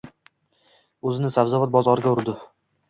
O‘zini 1.11 1.31
sabzavot 1.37 1.77
bozoriga 1.79 2.17
urdi 2.19 2.39